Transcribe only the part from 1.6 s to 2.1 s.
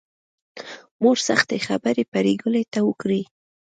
خبرې